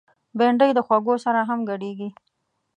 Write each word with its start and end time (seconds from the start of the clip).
بېنډۍ 0.37 0.71
د 0.75 0.79
خوږو 0.85 1.15
سره 1.25 1.39
هم 1.49 1.59
ګډیږي 1.69 2.09